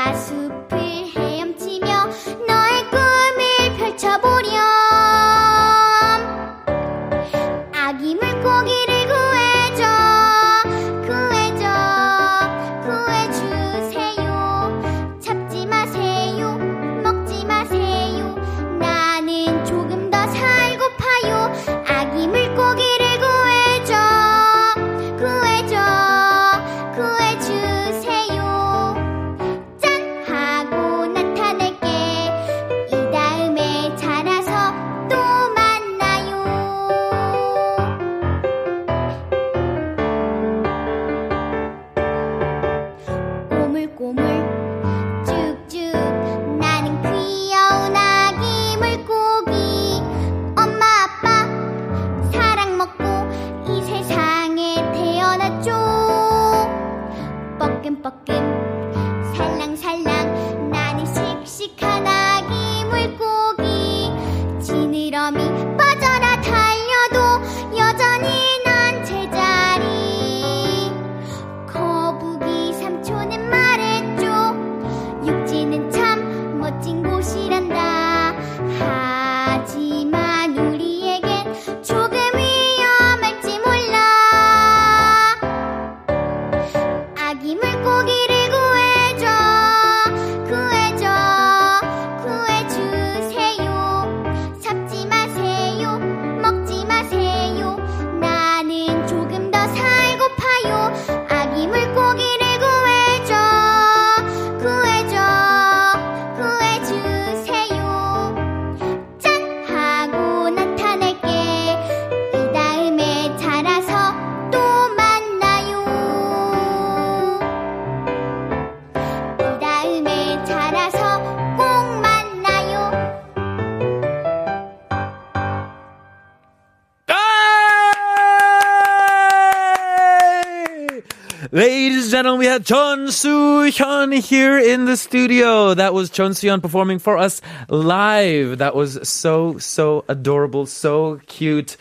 and 132.72 133.10
gentlemen, 133.10 133.10
we 133.10 133.10
had 133.10 133.10
Chon 133.10 133.12
Soo 133.12 133.72
Hyun 133.72 134.14
here 134.20 134.58
in 134.60 134.86
the 134.86 134.96
studio. 134.98 135.74
That 135.74 135.94
was 135.94 136.10
Chon 136.10 136.34
Soo 136.34 136.48
Hyun 136.48 136.62
performing 136.62 137.00
for 137.00 137.18
us 137.18 137.42
live. 137.70 138.58
That 138.60 138.76
was 138.76 139.00
so, 139.08 139.58
so 139.58 140.04
adorable, 140.08 140.66
so 140.66 141.20
cute. 141.28 141.78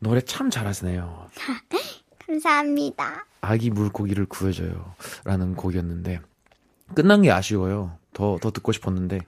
노래 0.00 0.20
참 0.20 0.50
잘하시네요. 0.50 1.30
감사합니다 2.26 3.24
아기 3.40 3.70
물고기를 3.70 4.26
구해줘요. 4.26 4.94
라는 5.24 5.54
곡이었는데, 5.54 6.20
끝난 6.94 7.22
게 7.22 7.30
아쉬워요. 7.30 7.96
더, 8.12 8.38
더 8.40 8.50
듣고 8.50 8.72
싶었는데. 8.72 9.20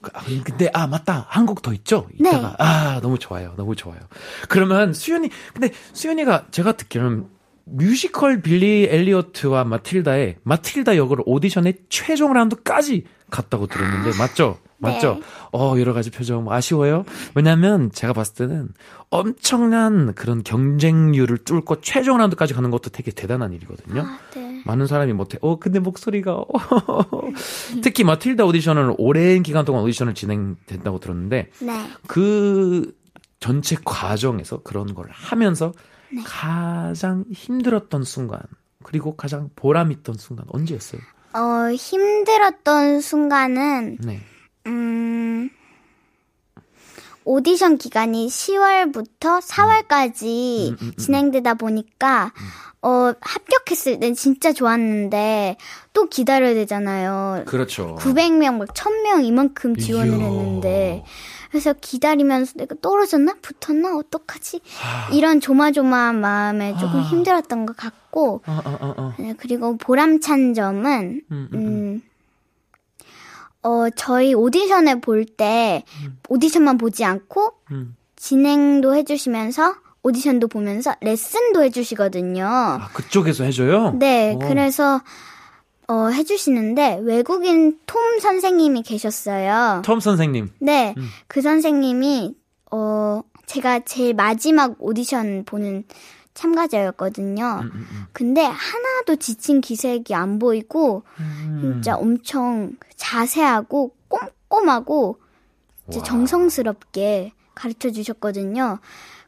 그, 0.00 0.10
아, 0.14 0.22
근데, 0.44 0.70
아, 0.74 0.86
맞다. 0.86 1.26
한 1.28 1.46
곡 1.46 1.62
더 1.62 1.72
있죠? 1.72 2.08
이따가. 2.18 2.48
네. 2.50 2.54
아, 2.58 3.00
너무 3.02 3.18
좋아요. 3.18 3.54
너무 3.56 3.74
좋아요. 3.76 3.98
그러면 4.48 4.92
수연이, 4.92 5.28
근데 5.52 5.72
수연이가 5.92 6.46
제가 6.50 6.72
듣기로는 6.72 7.28
뮤지컬 7.70 8.40
빌리 8.40 8.86
엘리어트와 8.90 9.64
마틸다의 9.64 10.36
마틸다 10.42 10.96
역을 10.96 11.18
오디션의 11.24 11.74
최종 11.88 12.32
라운드까지 12.32 13.04
갔다고 13.30 13.66
들었는데, 13.66 14.16
맞죠? 14.18 14.58
맞죠? 14.78 15.14
네. 15.14 15.22
어, 15.52 15.74
여러 15.78 15.92
가지 15.92 16.10
표정 16.10 16.44
뭐 16.44 16.54
아쉬워요? 16.54 17.04
왜냐면 17.34 17.90
제가 17.92 18.12
봤을 18.12 18.34
때는 18.34 18.68
엄청난 19.10 20.14
그런 20.14 20.42
경쟁률을 20.44 21.38
뚫고 21.38 21.80
최종 21.80 22.18
라운드까지 22.18 22.54
가는 22.54 22.70
것도 22.70 22.90
되게 22.90 23.10
대단한 23.10 23.52
일이거든요. 23.52 24.02
아, 24.02 24.18
네. 24.34 24.62
많은 24.64 24.86
사람이 24.86 25.12
못해. 25.12 25.38
어, 25.40 25.58
근데 25.58 25.80
목소리가. 25.80 26.44
특히 27.82 28.04
마틸다 28.04 28.44
오디션은 28.44 28.94
오랜 28.98 29.42
기간 29.42 29.64
동안 29.64 29.82
오디션을 29.82 30.14
진행된다고 30.14 31.00
들었는데 31.00 31.50
네. 31.60 31.90
그 32.06 32.94
전체 33.40 33.76
과정에서 33.84 34.62
그런 34.62 34.94
걸 34.94 35.06
하면서 35.10 35.72
네. 36.10 36.22
가장 36.24 37.24
힘들었던 37.32 38.04
순간 38.04 38.40
그리고 38.82 39.16
가장 39.16 39.50
보람 39.56 39.92
있던 39.92 40.16
순간 40.16 40.46
언제였어요? 40.48 41.00
어, 41.34 41.72
힘들었던 41.72 43.00
순간은, 43.00 43.98
네. 44.00 44.20
음, 44.66 45.50
오디션 47.24 47.76
기간이 47.76 48.28
10월부터 48.28 49.42
4월까지 49.42 50.70
음, 50.70 50.76
음, 50.80 50.86
음. 50.86 50.92
진행되다 50.96 51.54
보니까, 51.54 52.32
어, 52.80 53.12
합격했을 53.20 54.00
땐 54.00 54.14
진짜 54.14 54.52
좋았는데, 54.54 55.58
또 55.92 56.08
기다려야 56.08 56.54
되잖아요. 56.54 57.44
그렇죠. 57.46 57.96
900명, 58.00 58.56
막 58.56 58.68
1000명 58.72 59.24
이만큼 59.24 59.76
지원을 59.76 60.18
이야. 60.18 60.24
했는데, 60.24 61.04
그래서 61.50 61.72
기다리면서 61.72 62.54
내가 62.56 62.74
떨어졌나? 62.80 63.36
붙었나? 63.40 63.96
어떡하지? 63.96 64.60
하. 64.80 65.14
이런 65.14 65.40
조마조마한 65.40 66.20
마음에 66.20 66.76
조금 66.78 67.00
아. 67.00 67.02
힘들었던 67.02 67.66
것 67.66 67.76
같고, 67.76 68.42
어. 68.46 69.14
네, 69.18 69.34
그리고 69.38 69.76
보람찬 69.76 70.54
점은, 70.54 71.22
음, 71.30 71.48
음, 71.52 71.54
음. 71.54 71.58
음, 71.58 72.02
어, 73.62 73.90
저희 73.96 74.34
오디션을 74.34 75.00
볼 75.00 75.24
때, 75.24 75.84
오디션만 76.28 76.78
보지 76.78 77.04
않고, 77.04 77.52
음. 77.70 77.96
진행도 78.16 78.94
해주시면서, 78.94 79.74
오디션도 80.02 80.48
보면서 80.48 80.94
레슨도 81.00 81.62
해주시거든요. 81.64 82.46
아, 82.46 82.88
그쪽에서 82.92 83.44
해줘요? 83.44 83.92
네, 83.98 84.34
오. 84.34 84.38
그래서, 84.38 85.00
어, 85.88 86.08
해주시는데, 86.08 87.00
외국인 87.02 87.78
톰 87.86 88.20
선생님이 88.20 88.82
계셨어요. 88.82 89.82
톰 89.84 90.00
선생님. 90.00 90.50
네, 90.60 90.94
음. 90.96 91.08
그 91.26 91.42
선생님이, 91.42 92.34
어, 92.70 93.22
제가 93.46 93.80
제일 93.80 94.14
마지막 94.14 94.76
오디션 94.78 95.44
보는 95.44 95.84
참가자였거든요. 96.34 97.60
음, 97.62 97.70
음, 97.74 97.86
음. 97.90 98.04
근데 98.12 98.42
하나도 98.42 99.16
지친 99.16 99.60
기색이 99.60 100.14
안 100.14 100.38
보이고, 100.38 101.02
음. 101.18 101.58
진짜 101.60 101.96
엄청 101.96 102.76
자세하고 102.96 103.94
꼼꼼하고. 104.08 105.18
정성스럽게 106.04 107.32
가르쳐 107.54 107.90
주셨거든요. 107.90 108.78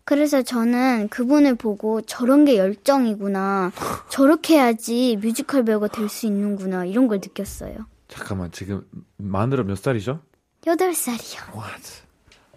그래서 0.04 0.42
저는 0.42 1.08
그분을 1.08 1.54
보고 1.54 2.00
저런 2.02 2.44
게 2.44 2.56
열정이구나. 2.58 3.72
저렇게 4.10 4.54
해야지 4.54 5.16
뮤지컬 5.20 5.64
배우가 5.64 5.88
될 5.88 6.08
수 6.08 6.26
있는구나. 6.26 6.84
이런 6.84 7.06
걸 7.06 7.18
느꼈어요. 7.18 7.86
잠깐만, 8.08 8.50
지금 8.50 8.84
만으로 9.18 9.64
몇 9.64 9.76
살이죠? 9.78 10.20
8살이요. 10.64 11.54
What? 11.56 12.02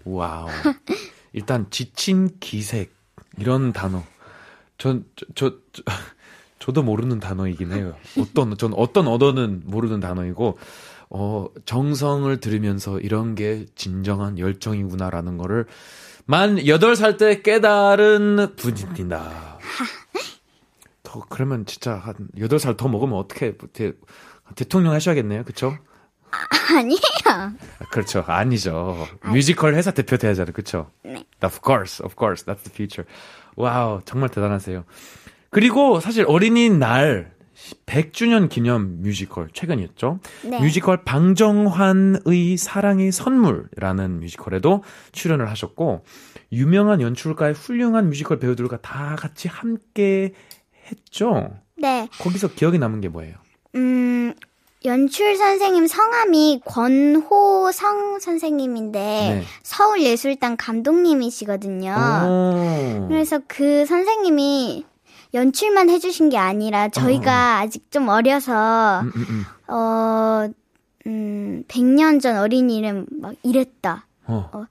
wow. 0.06 0.48
일단 1.34 1.68
지친 1.70 2.30
기색 2.40 2.94
이런 3.38 3.72
단어. 3.74 4.04
전 4.78 5.06
저 5.16 5.26
저 5.36 5.56
저, 5.72 5.84
저도 6.60 6.82
모르는 6.84 7.20
단어이긴 7.20 7.72
해요. 7.74 7.96
어떤 8.18 8.58
전 8.58 8.74
어떤 8.74 9.08
언어는 9.08 9.64
모르는 9.66 10.00
단어이고 10.00 10.58
어 11.10 11.48
정성을 11.66 12.36
들으면서 12.40 13.00
이런 13.00 13.36
게 13.36 13.66
진정한 13.76 14.40
열정이구나라는 14.40 15.38
거를 15.38 15.66
만 16.26 16.56
8살 16.56 17.18
때 17.18 17.42
깨달은 17.42 18.56
분입니다. 18.56 19.60
더 21.04 21.26
그러면 21.30 21.66
진짜 21.66 21.96
한 21.96 22.16
8살 22.38 22.78
더 22.78 22.88
먹으면 22.88 23.18
어떻게 23.18 23.56
대, 23.74 23.94
대통령 24.56 24.94
하셔야겠네요. 24.94 25.44
그쵸 25.44 25.78
아니에요. 26.76 27.00
아, 27.80 27.86
그렇죠. 27.92 28.24
아니죠. 28.26 29.08
뮤지컬 29.26 29.76
회사 29.76 29.92
대표 29.92 30.18
돼야잖아요. 30.18 30.54
그렇죠? 30.54 30.90
네. 31.04 31.24
Of 31.44 31.60
course, 31.64 32.04
of 32.04 32.16
course. 32.18 32.46
That's 32.46 32.64
the 32.64 32.72
future. 32.74 33.08
wow, 33.56 34.02
정말 34.06 34.30
대단하세요. 34.30 34.84
그리고 35.52 36.00
사실 36.00 36.26
어린이날 36.28 37.34
100주년 37.86 38.50
기념 38.50 39.02
뮤지컬 39.02 39.50
최근이었죠. 39.54 40.20
네. 40.44 40.60
뮤지컬 40.60 41.04
방정환의 41.04 42.58
사랑의 42.58 43.12
선물이라는 43.12 44.20
뮤지컬에도 44.20 44.84
출연을 45.12 45.50
하셨고 45.50 46.04
유명한 46.52 47.02
연출가의 47.02 47.54
훌륭한 47.54 48.10
뮤지컬 48.10 48.40
배우들과 48.40 48.82
다 48.82 49.16
같이 49.18 49.48
함께 49.48 50.34
했죠. 50.90 51.52
네. 51.78 52.08
거기서 52.20 52.50
기억에 52.50 52.78
남은 52.78 53.02
게 53.02 53.08
뭐예요? 53.08 53.36
음, 53.76 54.34
연출 54.86 55.36
선생님 55.38 55.88
성함이 55.88 56.62
권호성 56.66 58.20
선생님인데 58.20 59.00
네. 59.00 59.44
서울예술단 59.64 60.58
감독님이시거든요. 60.58 61.96
오. 62.28 63.08
그래서 63.08 63.40
그 63.48 63.86
선생님이 63.86 64.86
연출만 65.34 65.90
해주신 65.90 66.30
게 66.30 66.38
아니라 66.38 66.90
저희가 66.90 67.58
아직 67.60 67.92
좀 67.92 68.08
어려서 68.08 69.02
음, 69.02 69.12
음, 69.16 69.26
음. 69.30 69.74
어, 69.74 70.50
음, 71.08 71.64
100년 71.68 72.22
전 72.22 72.38
어린이는 72.38 73.08
막 73.20 73.36
이랬다. 73.44 74.08
어. 74.26 74.66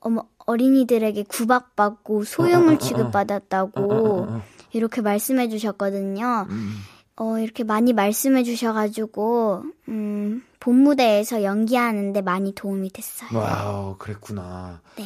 어머, 0.00 0.24
어린이들에게 0.46 1.24
구박받고 1.24 2.14
어, 2.14 2.18
어, 2.18 2.70
어, 2.70 2.72
어. 2.74 2.78
취급받았다고 2.78 3.80
어, 3.80 3.94
어, 3.94 3.96
어, 3.96 4.36
어. 4.36 4.42
이렇게 4.72 5.00
말씀해 5.00 5.48
주셨거든요. 5.48 6.46
음. 6.50 6.74
어, 7.16 7.38
이렇게 7.38 7.62
많이 7.62 7.92
말씀해 7.92 8.42
주셔가지고, 8.42 9.62
음, 9.88 10.42
본 10.58 10.76
무대에서 10.78 11.44
연기하는데 11.44 12.20
많이 12.22 12.52
도움이 12.54 12.90
됐어요. 12.90 13.28
wow, 13.32 13.96
그랬구나. 13.98 14.80
네. 14.96 15.04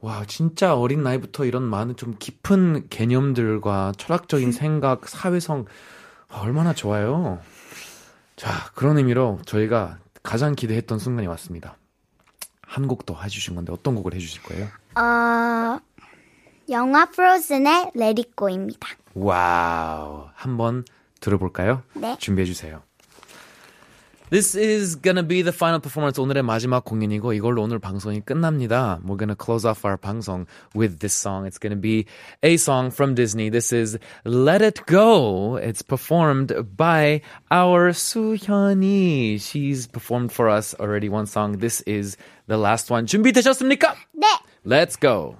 와, 0.00 0.24
진짜 0.26 0.76
어린 0.76 1.02
나이부터 1.02 1.44
이런 1.46 1.62
많은 1.62 1.96
좀 1.96 2.16
깊은 2.18 2.88
개념들과 2.90 3.92
철학적인 3.96 4.52
생각, 4.52 5.08
사회성, 5.08 5.64
얼마나 6.28 6.74
좋아요. 6.74 7.40
자, 8.36 8.50
그런 8.74 8.98
의미로 8.98 9.40
저희가 9.46 9.98
가장 10.22 10.54
기대했던 10.54 10.98
순간이 10.98 11.26
왔습니다. 11.28 11.76
한 12.66 12.86
곡 12.88 13.06
더 13.06 13.18
해주신 13.22 13.54
건데 13.54 13.72
어떤 13.72 13.94
곡을 13.94 14.12
해주실 14.14 14.42
거예요? 14.42 14.66
어, 14.96 15.80
영화 16.68 17.06
프로즌의 17.06 17.92
Go입니다. 18.36 18.88
와우. 19.14 20.28
한번 20.34 20.84
들어볼까요? 21.20 21.82
네. 21.94 22.16
준비해주세요. 22.18 22.82
This 24.31 24.55
is 24.55 24.95
gonna 24.95 25.27
be 25.27 25.41
the 25.41 25.51
final 25.51 25.81
performance. 25.81 26.17
오늘의 26.17 26.43
마지막 26.43 26.85
공연이고 26.85 27.33
이걸로 27.33 27.63
오늘 27.63 27.79
방송이 27.79 28.21
끝납니다. 28.21 29.01
We're 29.05 29.19
gonna 29.19 29.35
close 29.35 29.67
off 29.67 29.85
our 29.85 29.97
방송 29.97 30.45
with 30.73 30.99
this 30.99 31.13
song. 31.13 31.45
It's 31.45 31.59
gonna 31.59 31.75
be 31.75 32.05
a 32.41 32.55
song 32.55 32.91
from 32.91 33.13
Disney. 33.13 33.49
This 33.49 33.73
is 33.73 33.99
Let 34.23 34.61
It 34.61 34.85
Go. 34.85 35.59
It's 35.61 35.83
performed 35.83 36.77
by 36.77 37.19
our 37.51 37.91
수현이. 37.91 39.35
She's 39.35 39.85
performed 39.85 40.31
for 40.31 40.47
us 40.47 40.73
already 40.79 41.09
one 41.09 41.27
song. 41.27 41.57
This 41.59 41.81
is 41.85 42.15
the 42.47 42.55
last 42.55 42.89
one. 42.89 43.05
준비되셨습니까? 43.05 43.95
네! 44.15 44.27
Let's 44.65 44.95
go. 44.95 45.35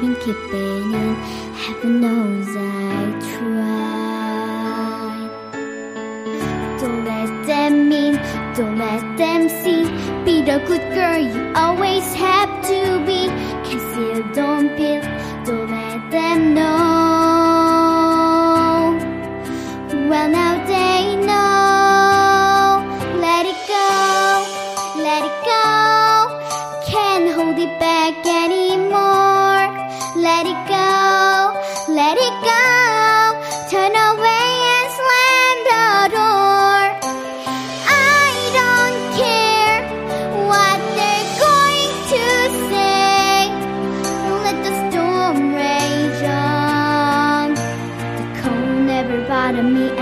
Couldn't 0.00 0.20
keep 0.20 0.36
it 0.36 0.54
in, 0.54 1.14
heaven 1.52 2.00
knows 2.00 2.56
I 2.56 3.20
tried. 3.36 4.40
Don't 6.80 7.04
let 7.04 7.46
them 7.46 7.92
in, 7.92 8.14
don't 8.54 8.78
let 8.78 9.18
them 9.18 9.50
see. 9.50 9.84
Be 10.24 10.40
the 10.40 10.58
good 10.66 10.94
girl 10.94 11.18
you 11.18 11.52
always 11.54 12.14
have 12.14 12.66
to 12.68 13.04
be. 13.04 13.28
Conceal, 13.68 14.22
don't 14.32 14.74
feel, 14.74 15.02
don't 15.44 15.70
let 15.70 16.10
them 16.10 16.54
know. 16.54 16.89
Me. 49.62 49.99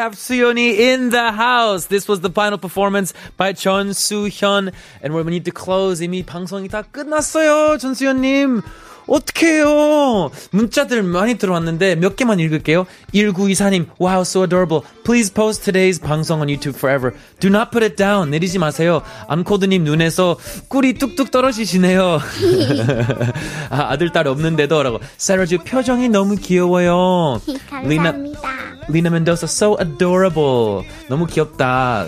have 0.00 0.14
Suyoni 0.14 0.78
in 0.78 1.10
the 1.10 1.32
house. 1.32 1.86
This 1.86 2.08
was 2.08 2.20
the 2.20 2.30
final 2.30 2.58
performance 2.58 3.12
by 3.36 3.52
Chon 3.52 3.94
Soo-hyun. 3.94 4.72
And 5.02 5.14
we 5.14 5.22
need 5.24 5.44
to 5.44 5.52
close. 5.52 6.00
이미 6.00 6.24
방송이 6.24 6.68
다 6.68 6.82
끝났어요, 6.82 7.78
전수현님. 7.78 8.62
어떡해요. 9.11 10.31
문자들 10.51 11.03
많이 11.03 11.35
들어왔는데 11.37 11.95
몇 11.95 12.15
개만 12.15 12.39
읽을게요. 12.39 12.85
1924님, 13.13 13.87
wow, 13.99 14.21
so 14.21 14.43
adorable. 14.43 14.83
Please 15.03 15.31
post 15.33 15.65
today's 15.65 15.99
방송 15.99 16.39
on 16.39 16.47
YouTube 16.47 16.77
forever. 16.77 17.13
Do 17.39 17.49
not 17.49 17.71
put 17.71 17.83
it 17.83 17.95
down. 17.97 18.31
내리지 18.31 18.57
마세요. 18.57 19.01
암코드님 19.27 19.83
눈에서 19.83 20.37
꿀이 20.69 20.93
뚝뚝 20.93 21.31
떨어지시네요. 21.31 22.19
아, 23.69 23.91
아들, 23.91 24.11
딸 24.11 24.27
없는데도 24.27 24.81
라고. 24.81 24.99
사라주 25.17 25.59
표정이 25.59 26.07
너무 26.07 26.35
귀여워요. 26.37 27.41
리나, 27.83 28.13
감사합니다. 28.13 28.41
리나 28.87 29.09
멘도사 29.09 29.45
so 29.45 29.77
adorable. 29.79 30.87
너무 31.09 31.25
귀엽다. 31.27 32.07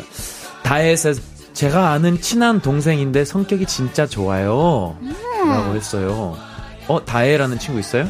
다혜에서 0.64 1.14
제가 1.54 1.92
아는 1.92 2.20
친한 2.22 2.62
동생인데 2.62 3.26
성격이 3.26 3.66
진짜 3.66 4.08
좋아요. 4.08 4.98
라고 5.46 5.76
했어요. 5.76 6.53
어, 6.88 7.04
다혜라는 7.04 7.60
친구 7.60 7.80
있어요? 7.80 8.08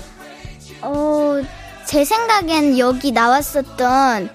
어, 0.82 1.42
제 1.86 2.04
생각엔 2.04 2.78
여기 2.78 3.12
나왔었던 3.12 4.30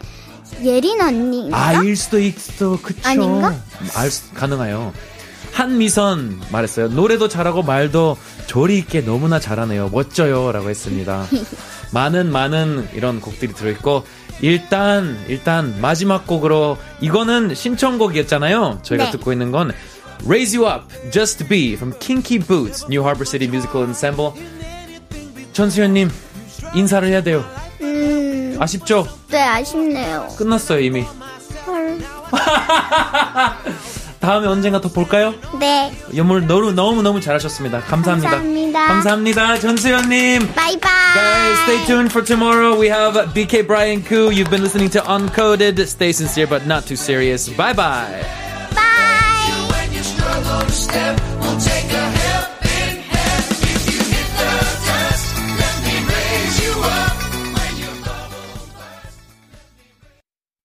예린 0.63 1.01
언니인가? 1.01 1.59
아, 1.59 1.73
일 1.83 1.97
수도 1.97 2.19
있어. 2.19 2.81
그쵸. 2.81 3.01
아닌가? 3.05 3.55
알 3.95 4.11
수, 4.11 4.33
가능해요. 4.35 4.93
한미선 5.53 6.41
말했어요. 6.51 6.89
노래도 6.89 7.29
잘하고 7.29 7.63
말도 7.63 8.17
조리 8.47 8.79
있게 8.79 9.01
너무나 9.01 9.41
잘하네요. 9.41 9.89
멋져요. 9.89 10.53
라고 10.53 10.71
했습니다. 10.71 11.27
많은 11.93 12.31
많은 12.31 12.89
이런 12.95 13.21
곡들이 13.21 13.53
들어있고 13.55 14.05
일단 14.41 15.19
일단 15.27 15.81
마지막 15.81 16.27
곡으로 16.27 16.79
이거는 17.01 17.55
신청곡이었잖아요. 17.55 18.81
저희가 18.83 19.07
네. 19.07 19.11
듣고 19.11 19.33
있는 19.33 19.51
건 19.51 19.73
Raise 20.26 20.54
You 20.56 20.66
Up, 20.66 20.92
Just 21.12 21.48
Be 21.50 21.76
from 21.76 21.94
Kinky 22.00 22.38
Boots, 22.40 22.88
New 22.88 23.04
Harbor 23.04 23.26
City 23.26 23.48
Musical 23.48 23.84
Ensemble. 23.86 24.32
전수현님 25.54 26.10
인사를 26.74 27.08
해야 27.08 27.22
돼요. 27.22 27.44
음, 27.82 28.58
아쉽죠? 28.60 29.08
네, 29.30 29.42
아쉽네요. 29.42 30.28
끝났어요 30.38 30.80
이미. 30.80 31.06
헐. 31.68 32.00
다음에 34.20 34.48
언젠가 34.48 34.80
더 34.80 34.88
볼까요? 34.88 35.34
네, 35.60 35.92
연물 36.16 36.48
너무 36.48 36.72
너무 36.72 37.02
너무 37.02 37.20
잘하셨습니다. 37.20 37.82
감사합니다. 37.82 38.32
감사합니다. 38.32 38.88
감사합니다. 38.88 39.60
전수현님. 39.60 40.54
바이바이. 40.56 41.14
Guys, 41.14 41.60
stay 41.64 41.86
tuned 41.86 42.10
for 42.12 42.26
tomorrow. 42.26 42.80
We 42.80 42.88
have 42.88 43.14
BK 43.34 43.68
Brian 43.68 44.02
Koo. 44.02 44.32
You've 44.32 44.50
been 44.50 44.64
listening 44.64 44.90
to 44.92 45.02
Uncoded. 45.02 45.78
Stay 45.88 46.14
sincere 46.14 46.48
but 46.48 46.66
not 46.66 46.88
too 46.88 46.96
serious. 46.96 47.50
Bye 47.50 47.74
bye. 47.74 48.24
바 48.74 48.82
step, 50.71 51.38